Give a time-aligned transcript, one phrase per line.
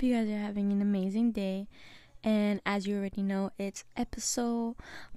[0.00, 1.68] hope you guys are having an amazing day.
[2.24, 4.76] And as you already know, it's episode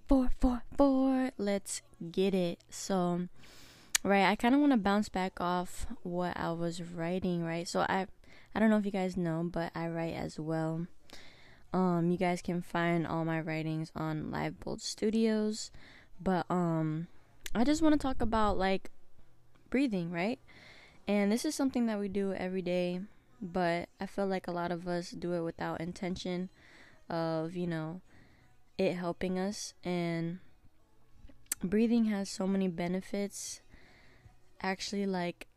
[0.09, 1.31] 444.
[1.37, 1.81] Let's
[2.11, 2.59] get it.
[2.69, 3.29] So,
[4.03, 7.65] right, I kind of want to bounce back off what I was writing, right?
[7.65, 8.07] So, I
[8.53, 10.85] I don't know if you guys know, but I write as well.
[11.71, 15.71] Um, you guys can find all my writings on Live Bold Studios,
[16.21, 17.07] but um,
[17.55, 18.91] I just want to talk about like
[19.69, 20.39] breathing, right?
[21.07, 22.99] And this is something that we do every day,
[23.43, 26.49] but I feel like a lot of us do it without intention
[27.09, 27.99] of, you know,
[28.77, 29.73] it helping us.
[29.83, 30.39] And
[31.61, 33.61] breathing has so many benefits.
[34.61, 35.47] Actually, like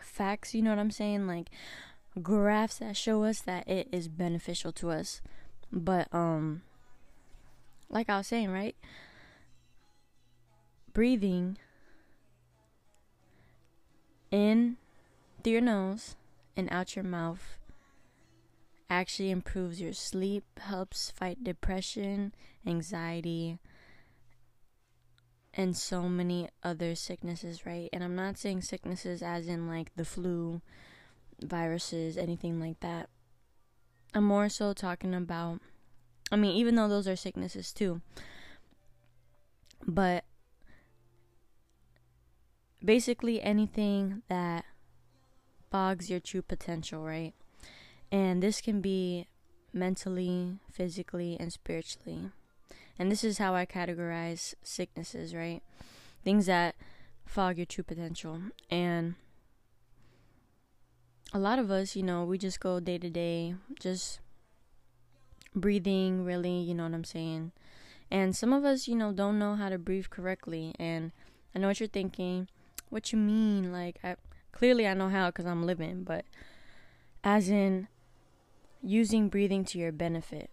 [0.00, 1.26] facts, you know what I'm saying?
[1.26, 1.50] Like
[2.22, 5.20] graphs that show us that it is beneficial to us.
[5.70, 6.62] But, um,
[7.90, 8.76] like I was saying, right?
[10.94, 11.58] Breathing
[14.30, 14.78] in
[15.44, 16.16] through your nose
[16.56, 17.58] and out your mouth
[18.88, 22.34] actually improves your sleep, helps fight depression,
[22.66, 23.58] anxiety,
[25.52, 27.88] and so many other sicknesses, right?
[27.92, 30.62] And I'm not saying sicknesses as in like the flu,
[31.42, 33.08] viruses, anything like that.
[34.14, 35.60] I'm more so talking about,
[36.32, 38.00] I mean, even though those are sicknesses too,
[39.86, 40.24] but
[42.82, 44.64] basically anything that
[45.74, 47.34] fogs your true potential, right?
[48.12, 49.26] And this can be
[49.72, 52.30] mentally, physically, and spiritually.
[52.96, 55.64] And this is how I categorize sicknesses, right?
[56.22, 56.76] Things that
[57.26, 58.40] fog your true potential.
[58.70, 59.16] And
[61.32, 64.20] a lot of us, you know, we just go day to day, just
[65.56, 67.50] breathing, really, you know what I'm saying?
[68.12, 70.72] And some of us, you know, don't know how to breathe correctly.
[70.78, 71.10] And
[71.52, 72.46] I know what you're thinking
[72.94, 73.72] what you mean?
[73.72, 74.14] Like, I
[74.54, 76.24] clearly I know how because I'm living, but
[77.24, 77.88] as in
[78.82, 80.48] using breathing to your benefit,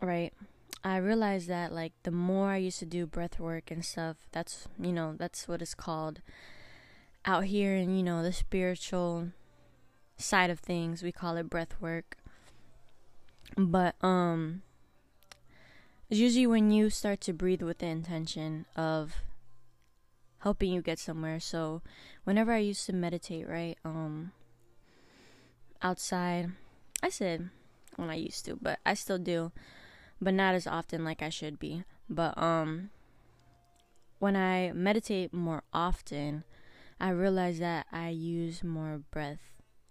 [0.00, 0.32] right?
[0.82, 4.66] I realized that like the more I used to do breath work and stuff, that's
[4.80, 6.22] you know that's what it's called
[7.26, 9.28] out here in you know the spiritual
[10.16, 11.02] side of things.
[11.02, 12.16] We call it breath work,
[13.54, 14.62] but um,
[16.08, 19.16] it's usually when you start to breathe with the intention of
[20.40, 21.40] helping you get somewhere.
[21.40, 21.82] So
[22.24, 24.32] whenever I used to meditate, right, um
[25.82, 26.50] outside,
[27.02, 27.50] I said
[27.96, 29.52] when I used to, but I still do,
[30.20, 31.84] but not as often like I should be.
[32.08, 32.90] But um
[34.18, 36.44] when I meditate more often,
[37.00, 39.40] I realize that I use more breath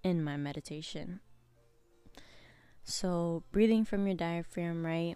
[0.04, 1.20] in my meditation.
[2.84, 5.16] So, breathing from your diaphragm, right?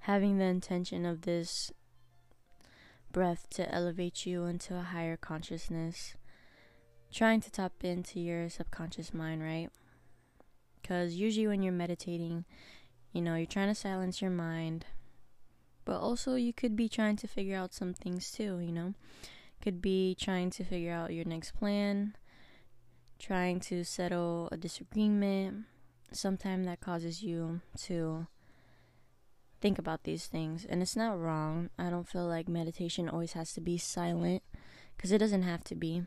[0.00, 1.72] Having the intention of this
[3.18, 6.14] breath to elevate you into a higher consciousness.
[7.12, 9.70] Trying to tap into your subconscious mind, right?
[10.80, 12.44] Because usually when you're meditating,
[13.12, 14.86] you know, you're trying to silence your mind,
[15.84, 18.94] but also you could be trying to figure out some things too, you know?
[19.60, 22.14] Could be trying to figure out your next plan,
[23.18, 25.64] trying to settle a disagreement,
[26.12, 28.28] sometime that causes you to
[29.60, 30.64] think about these things.
[30.64, 31.70] And it's not wrong.
[31.78, 34.42] I don't feel like meditation always has to be silent
[34.96, 36.04] because it doesn't have to be.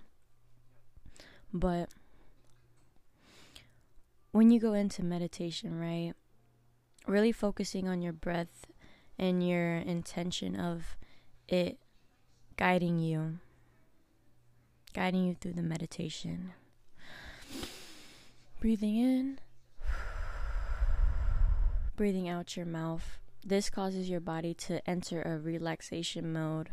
[1.54, 1.90] But
[4.32, 6.14] when you go into meditation, right,
[7.08, 8.66] really focusing on your breath
[9.20, 10.96] and your intention of
[11.48, 11.78] it
[12.56, 13.40] guiding you,
[14.94, 16.54] guiding you through the meditation.
[18.62, 19.40] Breathing in,
[21.96, 26.70] breathing out your mouth this causes your body to enter a relaxation mode.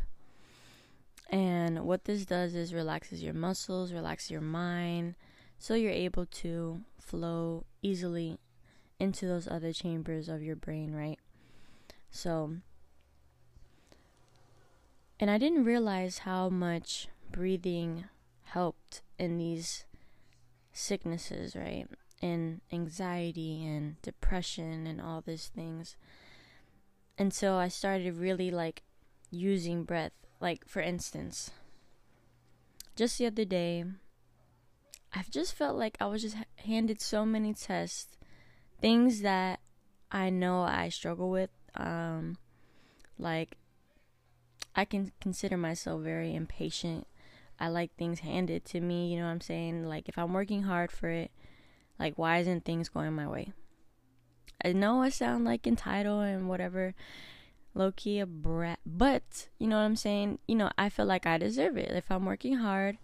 [1.29, 5.15] And what this does is relaxes your muscles, relaxes your mind,
[5.57, 8.39] so you're able to flow easily
[8.99, 11.19] into those other chambers of your brain, right?
[12.11, 12.55] So,
[15.19, 18.05] and I didn't realize how much breathing
[18.43, 19.85] helped in these
[20.71, 21.87] sicknesses, right?
[22.21, 25.95] And anxiety and depression and all these things.
[27.19, 28.83] And so I started really like
[29.29, 30.13] using breath.
[30.39, 31.51] Like, for instance,
[32.95, 33.83] just the other day,
[35.13, 38.15] I've just felt like I was just handed so many tests,
[38.79, 39.59] things that
[40.09, 41.49] I know I struggle with.
[41.75, 42.37] Um,
[43.17, 43.57] like,
[44.73, 47.05] I can consider myself very impatient.
[47.59, 49.83] I like things handed to me, you know what I'm saying?
[49.83, 51.31] Like, if I'm working hard for it,
[51.99, 53.51] like, why isn't things going my way?
[54.63, 56.93] I know I sound like entitled and whatever,
[57.73, 60.39] low key a brat, but you know what I'm saying?
[60.47, 61.91] You know, I feel like I deserve it.
[61.91, 62.97] If I'm working hard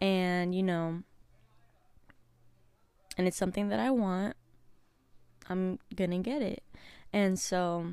[0.00, 1.02] And, you know,
[3.16, 4.36] and it's something that I want,
[5.48, 6.62] I'm gonna get it.
[7.12, 7.92] And so,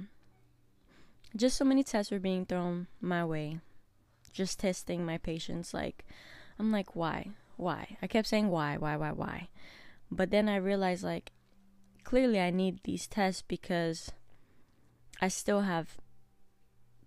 [1.36, 3.60] just so many tests were being thrown my way,
[4.32, 5.74] just testing my patience.
[5.74, 6.06] Like,
[6.60, 7.30] I'm like, why?
[7.58, 7.98] Why?
[8.02, 9.50] I kept saying, why, why, why, why?
[10.12, 11.32] But then I realized, like,
[12.06, 14.12] clearly I need these tests because
[15.22, 15.98] I still have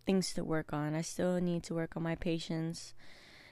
[0.04, 0.94] things to work on.
[0.94, 2.92] I still need to work on my patience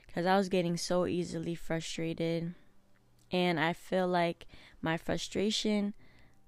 [0.07, 2.55] because I was getting so easily frustrated.
[3.33, 4.47] And I feel like
[4.81, 5.95] my frustration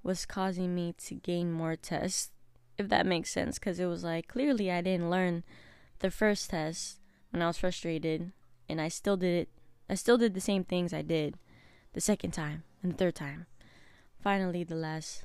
[0.03, 2.31] was causing me to gain more tests,
[2.77, 3.59] if that makes sense.
[3.59, 5.45] Because it was like clearly I didn't learn
[5.99, 7.01] the first test
[7.31, 8.33] when I was frustrated,
[8.69, 9.49] and I still did it.
[9.91, 11.37] I still did the same things I did
[11.93, 13.47] the second time and the third time.
[14.21, 15.25] Finally, the last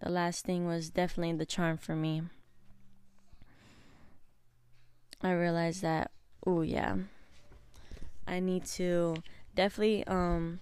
[0.00, 2.22] the last thing was definitely the charm for me.
[5.22, 6.10] I realized that
[6.46, 6.96] oh yeah.
[8.26, 9.16] I need to
[9.54, 10.60] definitely um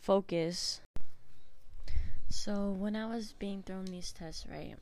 [0.00, 0.80] focus.
[2.28, 4.76] So when I was being thrown these tests, right,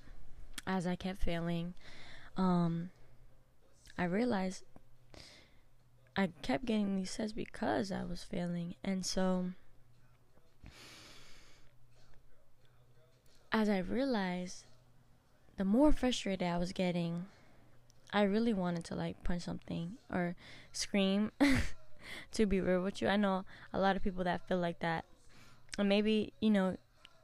[0.66, 1.74] as I kept failing,
[2.36, 2.90] um
[3.98, 4.64] I realized
[6.18, 8.74] I kept getting these tests because I was failing.
[8.82, 9.50] And so
[13.52, 14.64] as I realized,
[15.58, 17.26] the more frustrated I was getting,
[18.12, 20.34] I really wanted to like punch something or
[20.72, 21.30] scream.
[22.32, 25.04] to be real with you, I know a lot of people that feel like that.
[25.78, 26.78] And maybe, you know,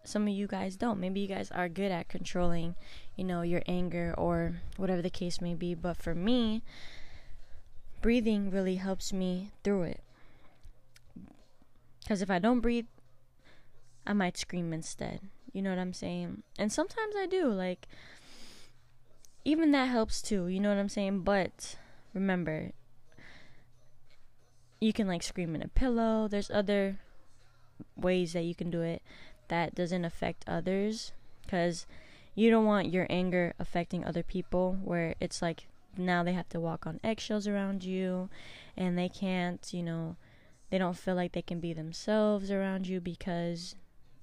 [0.04, 1.00] some of you guys don't.
[1.00, 2.76] Maybe you guys are good at controlling,
[3.16, 5.74] you know, your anger or whatever the case may be.
[5.74, 6.62] But for me,
[8.04, 10.02] breathing really helps me through it.
[12.02, 12.84] Because if I don't breathe,
[14.06, 15.20] I might scream instead.
[15.54, 16.42] You know what I'm saying?
[16.58, 17.46] And sometimes I do.
[17.48, 17.88] Like,
[19.42, 20.48] even that helps too.
[20.48, 21.20] You know what I'm saying?
[21.20, 21.76] But
[22.12, 22.72] remember,
[24.82, 26.28] you can like scream in a pillow.
[26.28, 26.98] There's other
[27.96, 29.00] ways that you can do it
[29.48, 31.12] that doesn't affect others
[31.42, 31.86] because
[32.34, 35.68] you don't want your anger affecting other people where it's like
[35.98, 38.28] now they have to walk on eggshells around you
[38.76, 40.16] and they can't, you know,
[40.70, 43.76] they don't feel like they can be themselves around you because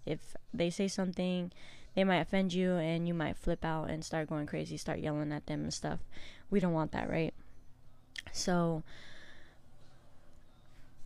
[0.05, 1.51] if they say something,
[1.95, 5.31] they might offend you and you might flip out and start going crazy, start yelling
[5.31, 5.99] at them and stuff.
[6.49, 7.33] We don't want that, right?
[8.31, 8.83] So,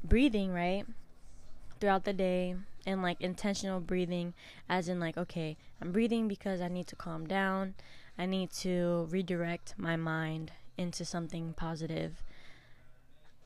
[0.04, 0.86] breathing, right?
[1.80, 4.34] Throughout the day and like intentional breathing,
[4.70, 7.74] as in, like, okay, I'm breathing because I need to calm down,
[8.18, 12.24] I need to redirect my mind into something positive.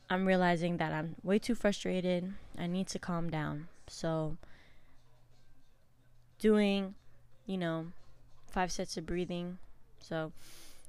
[0.08, 2.32] I'm realizing that I'm way too frustrated.
[2.58, 3.68] I need to calm down.
[3.86, 4.36] So,
[6.38, 6.94] doing,
[7.46, 7.86] you know,
[8.50, 9.58] five sets of breathing.
[10.00, 10.32] So,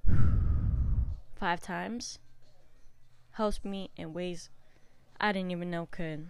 [1.36, 2.19] five times
[3.34, 4.50] helps me in ways
[5.19, 6.27] I didn't even know could.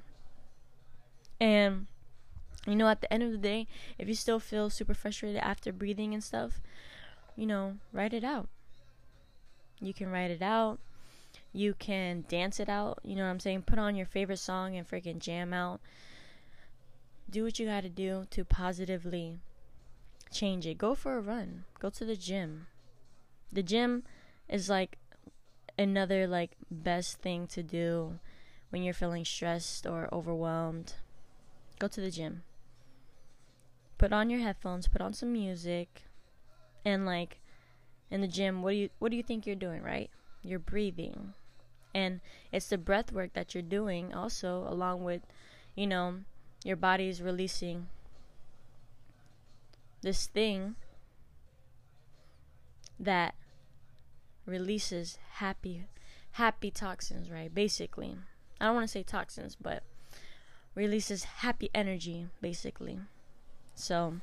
[1.39, 1.87] And,
[2.67, 5.73] you know, at the end of the day, if you still feel super frustrated after
[5.73, 6.61] breathing and stuff,
[7.35, 8.49] you know, write it out.
[9.79, 10.79] You can write it out.
[11.53, 12.99] You can dance it out.
[13.03, 13.63] You know what I'm saying?
[13.63, 15.81] Put on your favorite song and freaking jam out
[17.31, 19.39] do what you got to do to positively
[20.31, 20.77] change it.
[20.77, 21.63] Go for a run.
[21.79, 22.67] Go to the gym.
[23.51, 24.03] The gym
[24.49, 24.97] is like
[25.79, 28.19] another like best thing to do
[28.69, 30.93] when you're feeling stressed or overwhelmed.
[31.79, 32.43] Go to the gym.
[33.97, 36.03] Put on your headphones, put on some music
[36.83, 37.39] and like
[38.09, 40.09] in the gym, what do you what do you think you're doing, right?
[40.43, 41.33] You're breathing.
[41.93, 42.21] And
[42.51, 45.21] it's the breath work that you're doing also along with,
[45.75, 46.19] you know,
[46.63, 47.87] your body is releasing
[50.01, 50.75] this thing
[52.99, 53.35] that
[54.45, 55.85] releases happy
[56.33, 57.53] happy toxins, right?
[57.53, 58.17] Basically.
[58.59, 59.83] I don't want to say toxins, but
[60.75, 62.99] releases happy energy basically.
[63.75, 64.15] So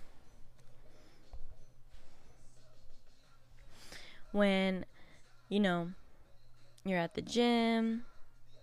[4.38, 4.86] when
[5.50, 5.90] you know
[6.84, 8.04] you're at the gym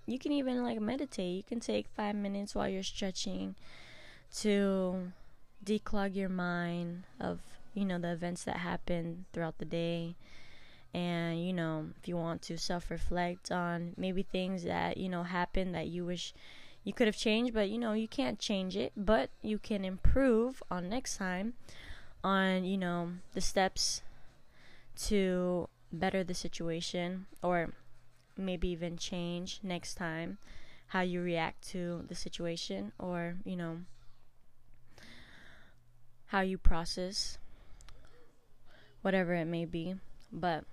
[0.05, 1.35] you can even like meditate.
[1.35, 3.55] You can take five minutes while you're stretching
[4.37, 5.11] to
[5.63, 7.39] declog your mind of,
[7.73, 10.15] you know, the events that happen throughout the day.
[10.93, 15.23] And, you know, if you want to self reflect on maybe things that, you know,
[15.23, 16.33] happen that you wish
[16.83, 20.61] you could have changed, but, you know, you can't change it, but you can improve
[20.69, 21.55] on next time
[22.23, 24.03] on, you know, the steps
[24.95, 27.73] to better the situation or
[28.37, 30.37] maybe even change next time
[30.87, 33.77] how you react to the situation or, you know,
[36.27, 37.37] how you process
[39.01, 39.95] whatever it may be.
[40.31, 40.65] But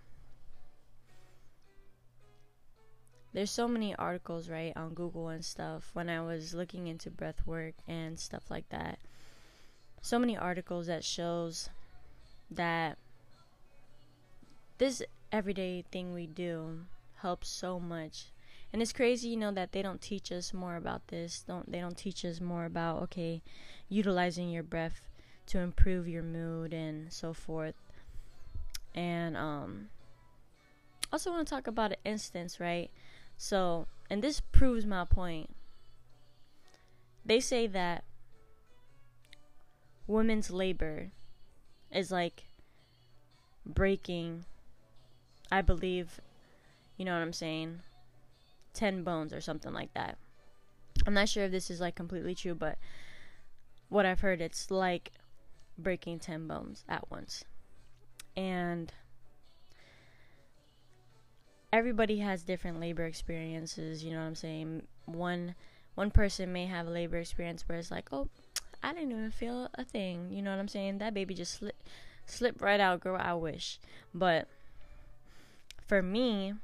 [3.33, 7.47] there's so many articles, right, on Google and stuff when I was looking into breath
[7.47, 8.99] work and stuff like that.
[10.03, 11.71] So many articles that shows
[12.51, 12.99] that
[14.83, 16.81] this everyday thing we do
[17.19, 18.33] helps so much.
[18.73, 21.45] And it's crazy, you know, that they don't teach us more about this.
[21.47, 23.43] Don't they don't teach us more about okay,
[23.89, 25.01] utilizing your breath
[25.47, 27.77] to improve your mood and so forth.
[28.93, 29.89] And um
[31.13, 32.91] also want to talk about an instance, right?
[33.37, 35.55] So, and this proves my point.
[37.25, 38.03] They say that
[40.09, 41.13] women's labor
[41.93, 42.49] is like
[43.65, 44.45] breaking,
[45.53, 46.19] I believe,
[46.97, 47.81] you know what I'm saying,
[48.73, 50.17] 10 bones or something like that.
[51.07, 52.79] I'm not sure if this is like completely true, but
[53.91, 55.13] what I've heard, it's like
[55.77, 57.45] breaking 10 bones at once.
[58.35, 58.91] And
[61.71, 64.85] everybody has different labor experiences, you know what I'm saying?
[65.05, 65.55] One
[65.95, 68.31] one person may have a labor experience where it's like, "Oh,
[68.83, 70.99] I didn't even feel a thing." You know what I'm saying?
[70.99, 71.87] That baby just slipped
[72.25, 73.21] slipped right out, girl.
[73.21, 73.79] I wish.
[74.15, 74.49] But
[75.87, 76.55] for me,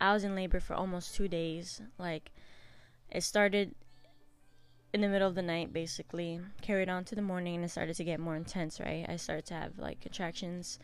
[0.00, 1.80] I was in labor for almost 2 days.
[1.98, 2.30] Like
[3.10, 3.74] it started
[4.92, 7.96] in the middle of the night basically, carried on to the morning and it started
[7.96, 9.04] to get more intense, right?
[9.08, 10.78] I started to have like contractions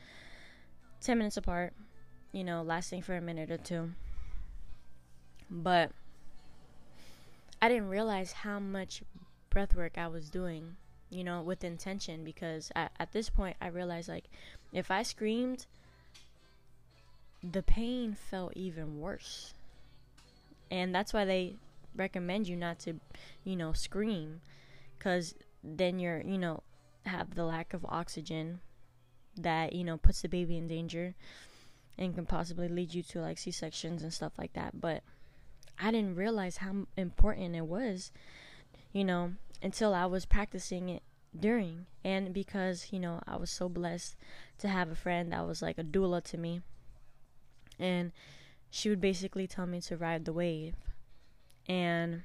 [1.00, 1.72] 10 minutes apart
[2.34, 3.92] you know, lasting for a minute or two.
[5.48, 5.92] But
[7.62, 9.04] I didn't realize how much
[9.50, 10.74] breath work I was doing,
[11.10, 14.24] you know, with intention because at this point I realized like
[14.72, 15.66] if I screamed,
[17.52, 19.54] the pain felt even worse.
[20.70, 21.56] And that's why they
[21.94, 22.94] recommend you not to,
[23.44, 24.40] you know, scream
[24.98, 26.62] because then you're, you know,
[27.06, 28.60] have the lack of oxygen
[29.36, 31.14] that, you know, puts the baby in danger
[31.98, 34.80] and can possibly lead you to like C sections and stuff like that.
[34.80, 35.02] But
[35.78, 38.10] I didn't realize how important it was,
[38.92, 39.32] you know,
[39.62, 41.02] until I was practicing it
[41.38, 41.86] during.
[42.04, 44.16] And because, you know, I was so blessed
[44.58, 46.62] to have a friend that was like a doula to me.
[47.78, 48.12] And
[48.70, 50.74] she would basically tell me to ride the wave.
[51.68, 52.24] And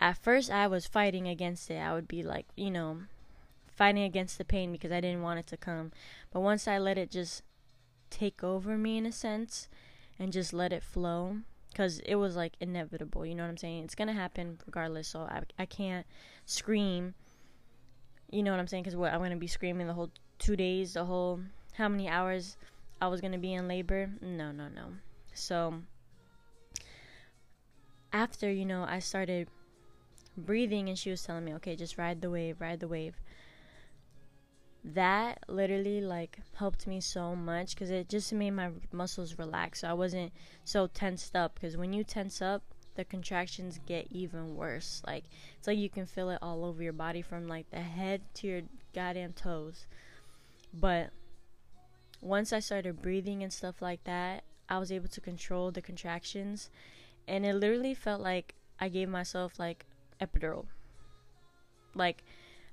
[0.00, 1.78] at first I was fighting against it.
[1.78, 3.02] I would be like, you know,
[3.74, 5.92] fighting against the pain because I didn't want it to come.
[6.32, 7.42] But once I let it just
[8.10, 9.68] take over me in a sense
[10.18, 11.38] and just let it flow
[11.70, 13.84] because it was like inevitable, you know what I'm saying?
[13.84, 15.08] It's going to happen regardless.
[15.08, 16.06] So I I can't
[16.46, 17.14] scream.
[18.30, 18.84] You know what I'm saying?
[18.84, 21.40] Cuz what I'm going to be screaming the whole 2 days, the whole
[21.74, 22.56] how many hours
[23.00, 24.10] I was going to be in labor?
[24.20, 24.86] No, no, no.
[25.34, 25.74] So
[28.12, 29.48] after, you know, I started
[30.36, 33.14] breathing and she was telling me, "Okay, just ride the wave, ride the wave."
[34.84, 39.88] that literally like helped me so much because it just made my muscles relax so
[39.88, 40.30] i wasn't
[40.62, 42.62] so tensed up because when you tense up
[42.94, 45.24] the contractions get even worse like
[45.56, 48.46] it's like you can feel it all over your body from like the head to
[48.46, 48.60] your
[48.94, 49.86] goddamn toes
[50.72, 51.10] but
[52.24, 56.70] once i started breathing and stuff like that i was able to control the contractions
[57.28, 59.86] and it literally felt like i gave myself like
[60.20, 60.66] epidural
[61.94, 62.24] like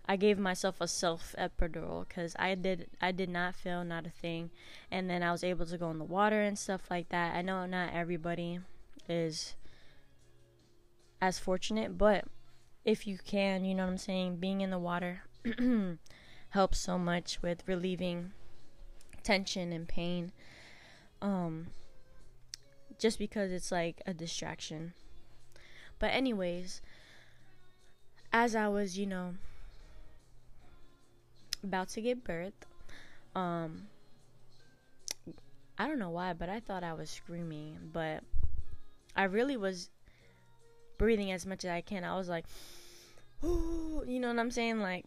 [0.06, 4.10] I gave myself a self epidural because I did I did not feel not a
[4.10, 4.50] thing,
[4.90, 7.36] and then I was able to go in the water and stuff like that.
[7.36, 8.60] I know not everybody
[9.08, 9.56] is
[11.22, 12.26] as fortunate, but
[12.84, 15.22] if you can, you know what I'm saying, being in the water
[16.50, 18.34] helps so much with relieving
[19.24, 20.32] tension and pain.
[21.22, 21.68] Um
[23.00, 24.94] just because it's like a distraction.
[25.98, 26.82] But anyways,
[28.32, 29.34] as I was, you know,
[31.64, 32.54] about to give birth.
[33.36, 33.88] Um,
[35.78, 38.24] I don't know why, but I thought I was screaming, but
[39.16, 39.90] I really was
[40.98, 42.04] breathing as much as I can.
[42.04, 42.46] I was like,
[43.44, 44.80] Ooh, you know what I'm saying?
[44.80, 45.06] Like,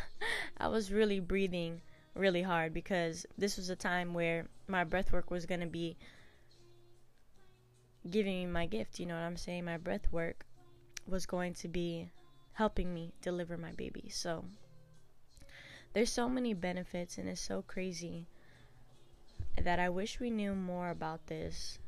[0.58, 1.82] I was really breathing
[2.16, 5.96] really hard because this was a time where my breath work was going to be
[8.10, 8.98] giving me my gift.
[8.98, 9.64] You know what I'm saying?
[9.64, 10.44] My breath work
[11.06, 12.10] was going to be
[12.52, 14.08] helping me deliver my baby.
[14.10, 14.44] So
[15.92, 18.26] there's so many benefits and it's so crazy
[19.62, 21.78] that I wish we knew more about this.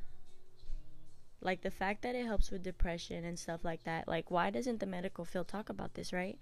[1.40, 4.08] Like the fact that it helps with depression and stuff like that.
[4.08, 6.38] Like why doesn't the medical field talk about this, right?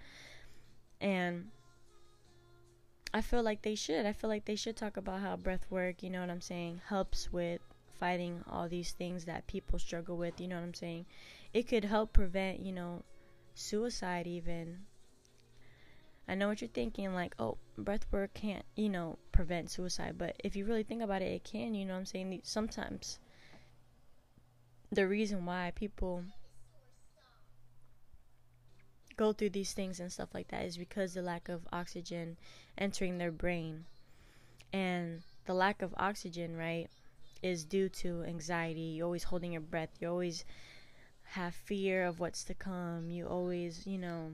[1.01, 1.51] And
[3.17, 4.05] I feel like they should.
[4.05, 6.83] I feel like they should talk about how breath work, you know what I'm saying,
[6.87, 7.63] helps with
[7.99, 11.07] fighting all these things that people struggle with, you know what I'm saying?
[11.55, 13.05] It could help prevent, you know,
[13.55, 14.81] suicide even
[16.29, 20.17] I know what you're thinking, like, oh, breath work can't, you know, prevent suicide.
[20.19, 22.41] But if you really think about it, it can, you know what I'm saying?
[22.45, 23.19] Sometimes
[24.93, 26.23] the reason why people
[29.17, 32.37] go through these things and stuff like that is because the lack of oxygen
[32.77, 33.85] entering their brain.
[34.73, 36.89] And the lack of oxygen, right,
[37.43, 38.81] is due to anxiety.
[38.97, 39.91] You're always holding your breath.
[40.01, 40.45] You always
[41.31, 43.11] have fear of what's to come.
[43.11, 44.33] You always, you know,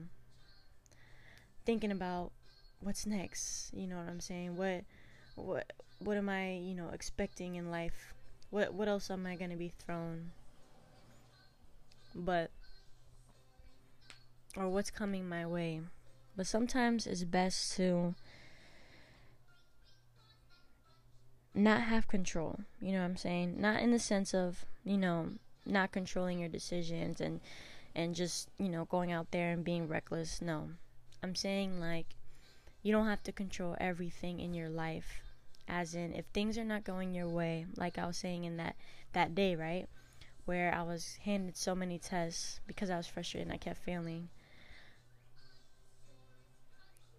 [1.65, 2.31] thinking about
[2.81, 3.73] what's next.
[3.73, 4.57] You know what I'm saying?
[4.57, 4.83] What
[5.35, 8.13] what what am I, you know, expecting in life?
[8.49, 10.31] What what else am I going to be thrown?
[12.15, 12.51] But
[14.55, 15.81] or what's coming my way.
[16.35, 18.15] But sometimes it's best to
[21.53, 22.59] not have control.
[22.81, 23.59] You know what I'm saying?
[23.59, 25.29] Not in the sense of, you know,
[25.65, 27.39] not controlling your decisions and
[27.95, 30.41] and just, you know, going out there and being reckless.
[30.41, 30.69] No.
[31.21, 32.07] I'm saying like
[32.81, 35.21] you don't have to control everything in your life.
[35.67, 38.75] As in if things are not going your way, like I was saying in that
[39.13, 39.87] that day, right?
[40.45, 44.29] Where I was handed so many tests because I was frustrated and I kept failing.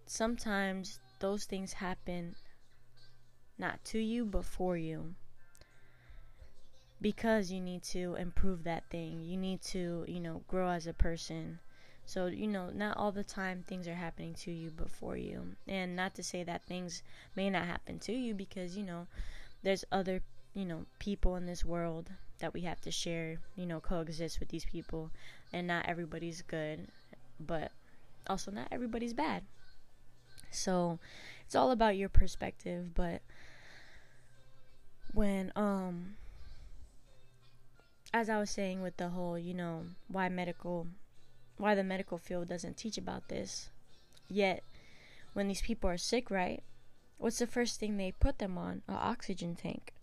[0.07, 2.35] Sometimes those things happen
[3.57, 5.15] not to you, but for you.
[7.01, 9.21] Because you need to improve that thing.
[9.21, 11.59] You need to, you know, grow as a person.
[12.05, 15.55] So, you know, not all the time things are happening to you, but for you.
[15.67, 17.01] And not to say that things
[17.35, 19.07] may not happen to you because, you know,
[19.63, 20.21] there's other,
[20.53, 24.49] you know, people in this world that we have to share, you know, coexist with
[24.49, 25.09] these people.
[25.51, 26.87] And not everybody's good,
[27.39, 27.71] but
[28.27, 29.43] also not everybody's bad.
[30.51, 30.99] So,
[31.45, 33.21] it's all about your perspective, but
[35.13, 36.15] when um
[38.13, 40.87] as I was saying with the whole, you know, why medical
[41.57, 43.69] why the medical field doesn't teach about this.
[44.29, 44.63] Yet
[45.33, 46.63] when these people are sick, right?
[47.17, 48.81] What's the first thing they put them on?
[48.87, 49.93] An oxygen tank.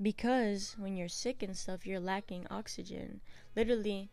[0.00, 3.20] Because when you're sick and stuff, you're lacking oxygen.
[3.54, 4.10] Literally,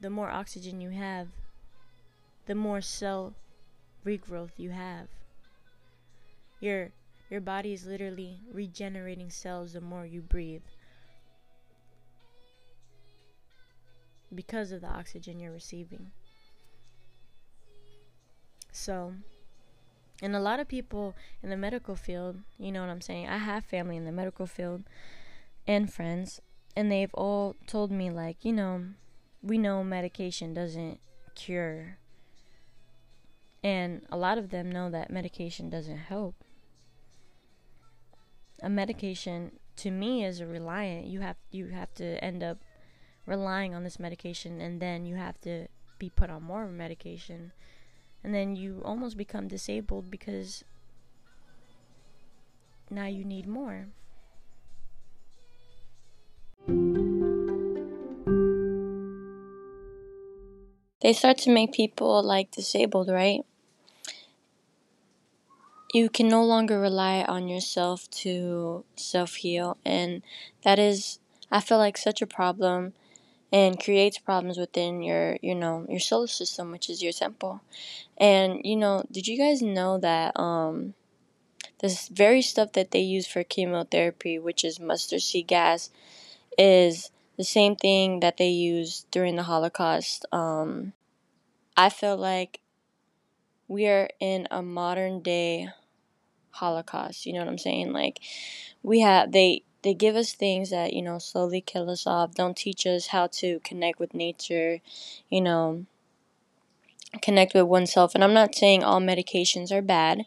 [0.00, 1.28] the more oxygen you have,
[2.46, 3.34] the more cell
[4.04, 5.08] regrowth you have.
[6.60, 6.90] Your
[7.30, 10.62] your body is literally regenerating cells the more you breathe.
[14.34, 16.10] Because of the oxygen you're receiving.
[18.72, 19.14] So,
[20.20, 23.28] and a lot of people in the medical field, you know what I'm saying?
[23.28, 24.82] I have family in the medical field
[25.66, 26.40] and friends,
[26.76, 28.84] and they've all told me, like, you know,
[29.42, 30.98] we know medication doesn't
[31.34, 31.98] cure
[33.64, 36.36] and a lot of them know that medication doesn't help.
[38.62, 41.06] A medication to me is a reliant.
[41.06, 42.58] You have you have to end up
[43.26, 45.66] relying on this medication and then you have to
[45.98, 47.52] be put on more medication.
[48.22, 50.62] And then you almost become disabled because
[52.90, 53.88] now you need more.
[61.00, 63.40] They start to make people like disabled, right?
[65.94, 69.78] You can no longer rely on yourself to self heal.
[69.84, 70.22] And
[70.64, 71.20] that is,
[71.52, 72.94] I feel like, such a problem
[73.52, 77.60] and creates problems within your, you know, your solar system, which is your temple.
[78.18, 80.94] And, you know, did you guys know that, um,
[81.80, 85.90] this very stuff that they use for chemotherapy, which is mustard seed gas,
[86.58, 90.26] is the same thing that they used during the Holocaust.
[90.32, 90.92] Um,
[91.76, 92.60] I feel like
[93.68, 95.68] we are in a modern day
[96.54, 97.92] holocaust you know what i'm saying?
[97.92, 98.20] Like
[98.82, 102.56] we have they they give us things that you know slowly kill us off don't
[102.56, 104.80] teach us how to connect with nature
[105.28, 105.84] you know
[107.22, 108.14] connect with oneself.
[108.14, 110.24] And i'm not saying all medications are bad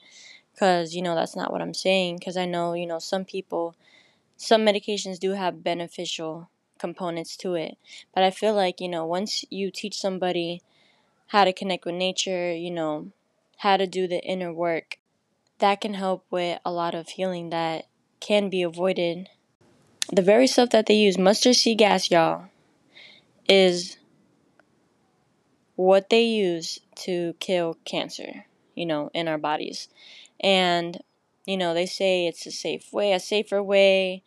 [0.54, 3.76] because you know that's not what i'm saying because i know you know some people
[4.36, 7.78] some medications do have beneficial components to it.
[8.14, 10.62] But i feel like you know once you teach somebody
[11.28, 13.12] how to connect with nature you know
[13.58, 14.98] how to do the inner work
[15.60, 17.86] that can help with a lot of healing that
[18.20, 19.30] can be avoided.
[20.12, 22.46] The very stuff that they use, mustard seed gas, y'all,
[23.48, 23.98] is
[25.76, 29.90] what they use to kill cancer, you know, in our bodies.
[30.40, 31.00] And,
[31.46, 34.24] you know, they say it's a safe way, a safer way.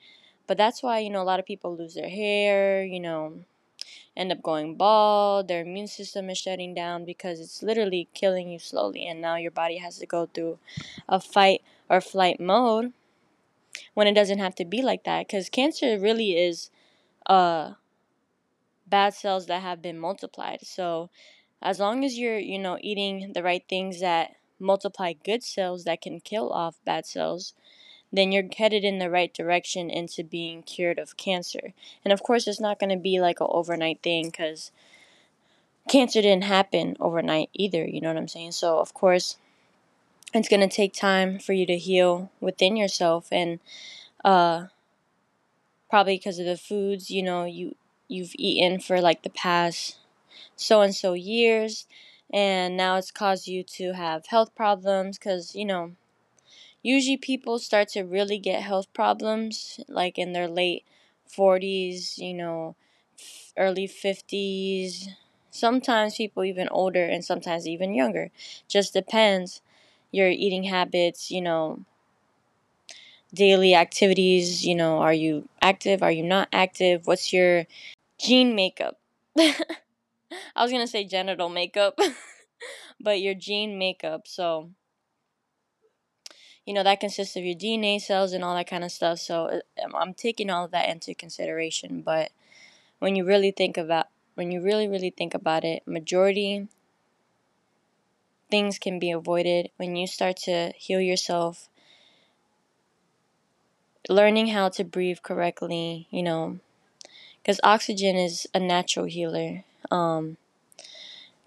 [0.46, 3.44] But that's why, you know, a lot of people lose their hair, you know,
[4.16, 8.58] end up going bald, their immune system is shutting down because it's literally killing you
[8.58, 10.58] slowly, and now your body has to go through
[11.08, 12.92] a fight or flight mode
[13.94, 16.70] when it doesn't have to be like that because cancer really is
[17.26, 17.72] uh
[18.86, 20.60] bad cells that have been multiplied.
[20.62, 21.10] So
[21.62, 26.02] as long as you're you know eating the right things that multiply good cells that
[26.02, 27.54] can kill off bad cells
[28.12, 31.72] then you're headed in the right direction into being cured of cancer.
[32.04, 34.72] And of course, it's not going to be like an overnight thing because
[35.88, 38.52] cancer didn't happen overnight either, you know what I'm saying?
[38.52, 39.36] So, of course,
[40.32, 43.58] it's going to take time for you to heal within yourself and
[44.24, 44.66] uh
[45.88, 47.74] probably because of the foods, you know, you
[48.06, 49.96] you've eaten for like the past
[50.56, 51.86] so and so years
[52.32, 55.92] and now it's caused you to have health problems cuz you know
[56.82, 60.84] usually people start to really get health problems like in their late
[61.26, 62.76] 40s, you know,
[63.56, 65.08] early 50s.
[65.50, 68.30] Sometimes people even older and sometimes even younger.
[68.68, 69.62] Just depends
[70.12, 71.84] your eating habits, you know,
[73.32, 77.06] daily activities, you know, are you active, are you not active?
[77.06, 77.66] What's your
[78.18, 78.98] gene makeup?
[79.38, 79.54] I
[80.62, 81.98] was going to say genital makeup,
[83.00, 84.26] but your gene makeup.
[84.26, 84.70] So
[86.70, 89.18] you know that consists of your DNA cells and all that kind of stuff.
[89.18, 92.00] So uh, um, I'm taking all of that into consideration.
[92.00, 92.30] But
[93.00, 94.06] when you really think about
[94.36, 96.68] when you really really think about it, majority
[98.52, 101.68] things can be avoided when you start to heal yourself.
[104.08, 106.60] Learning how to breathe correctly, you know,
[107.42, 109.64] because oxygen is a natural healer.
[109.90, 110.36] Um,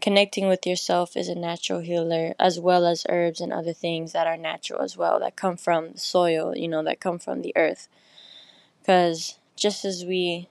[0.04, 4.28] connecting with yourself is a natural healer as well as herbs and other things that
[4.28, 7.54] are natural as well that come from the soil you know that come from the
[7.56, 7.88] earth.
[8.82, 10.50] Because just as we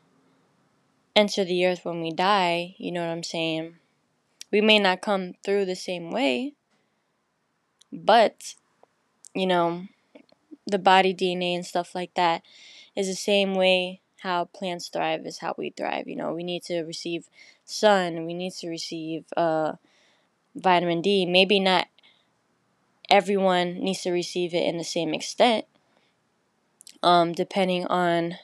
[1.14, 3.74] enter the earth when we die you know what i'm saying?
[4.50, 6.54] We may not come through the same way
[7.92, 8.54] but
[9.34, 9.82] you know
[10.66, 12.40] the body dna and stuff like that
[12.96, 16.06] is the same way how plants thrive is how we thrive.
[16.06, 17.28] You know, we need to receive
[17.64, 19.72] sun, we need to receive uh,
[20.54, 21.26] vitamin D.
[21.26, 21.88] Maybe not
[23.11, 25.64] everyone needs to receive it in the same extent,
[27.02, 28.38] um, depending on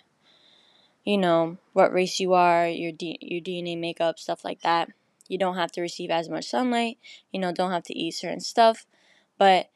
[1.05, 4.91] you know what race you are, your D- your DNA makeup, stuff like that.
[5.29, 6.99] You don't have to receive as much sunlight.
[7.33, 8.85] You know, don't have to eat certain stuff,
[9.39, 9.71] but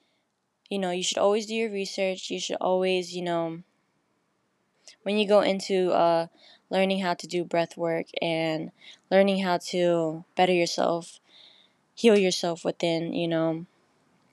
[0.68, 2.30] you know, you should always do your research.
[2.30, 3.62] You should always, you know,
[5.02, 6.26] when you go into uh,
[6.70, 8.70] learning how to do breath work and
[9.10, 11.20] learning how to better yourself,
[11.94, 13.66] heal yourself within, you know,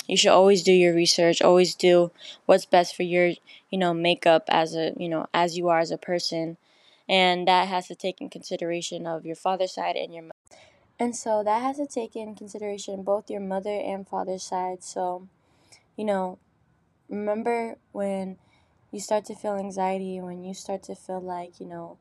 [0.08, 2.12] you should always do your research, always do
[2.46, 3.34] what's best for your,
[3.70, 6.58] you know, makeup as a, you know, as you are as a person.
[7.08, 10.26] And that has to take in consideration of your father's side and your
[11.00, 14.84] and so that has to take in consideration both your mother and father's side.
[14.84, 15.30] So,
[15.96, 16.40] you know,
[17.08, 18.38] remember when
[18.92, 21.98] you start to feel anxiety, when you start to feel like, you know,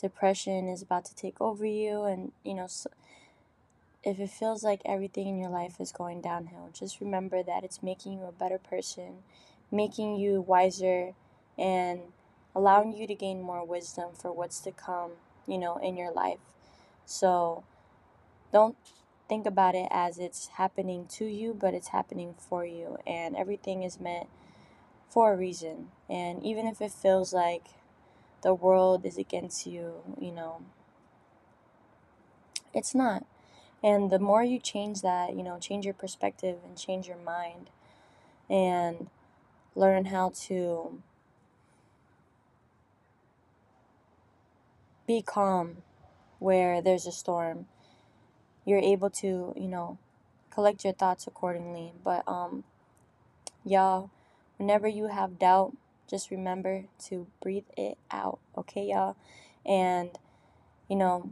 [0.00, 2.90] depression is about to take over you, and, you know, so
[4.04, 7.82] if it feels like everything in your life is going downhill, just remember that it's
[7.82, 9.18] making you a better person,
[9.72, 11.14] making you wiser,
[11.58, 12.00] and
[12.54, 15.12] allowing you to gain more wisdom for what's to come,
[15.46, 16.38] you know, in your life.
[17.04, 17.64] So
[18.52, 18.76] don't
[19.28, 23.82] think about it as it's happening to you, but it's happening for you, and everything
[23.82, 24.28] is meant
[25.08, 25.88] for a reason.
[26.08, 27.64] And even if it feels like
[28.42, 30.62] the world is against you, you know,
[32.74, 33.26] it's not.
[33.82, 37.70] And the more you change that, you know, change your perspective and change your mind
[38.48, 39.08] and
[39.74, 41.02] learn how to
[45.06, 45.78] be calm
[46.38, 47.66] where there's a storm,
[48.64, 49.98] you're able to, you know,
[50.50, 51.92] collect your thoughts accordingly.
[52.02, 52.64] But, um,
[53.64, 54.10] y'all,
[54.58, 55.76] Whenever you have doubt,
[56.08, 59.16] just remember to breathe it out, okay, y'all?
[59.64, 60.10] And,
[60.88, 61.30] you know,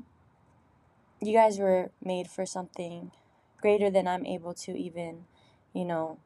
[1.20, 3.12] you guys were made for something
[3.60, 5.24] greater than I'm able to even,
[5.72, 6.18] you know,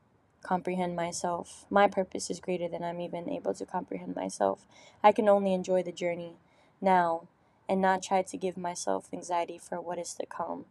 [0.42, 1.66] comprehend myself.
[1.70, 4.66] My purpose is greater than I'm even able to comprehend myself.
[5.02, 6.36] I can only enjoy the journey
[6.80, 7.28] now
[7.68, 10.64] and not try to give myself anxiety for what is to come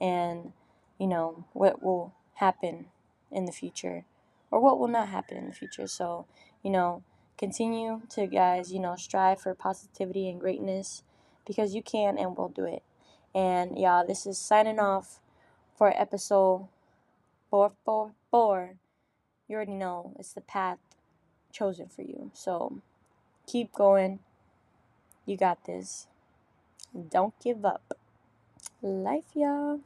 [0.00, 0.52] and,
[0.98, 2.86] you know, what will happen
[3.30, 4.04] in the future
[4.50, 5.86] or what will not happen in the future.
[5.86, 6.26] So,
[6.62, 7.02] you know,
[7.36, 11.02] continue to, guys, you know, strive for positivity and greatness
[11.46, 12.82] because you can and will do it.
[13.34, 15.20] And yeah, this is signing off
[15.76, 16.68] for episode
[17.50, 18.74] 444.
[19.46, 20.78] You already know it's the path
[21.52, 22.30] chosen for you.
[22.34, 22.80] So
[23.46, 24.18] keep going.
[25.24, 26.06] You got this.
[27.10, 27.94] Don't give up.
[28.82, 29.80] Life, y'all.